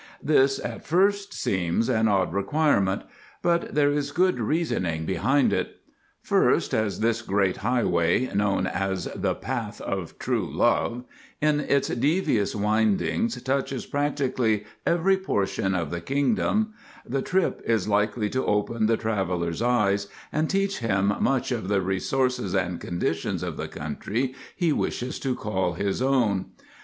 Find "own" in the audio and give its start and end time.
26.01-26.47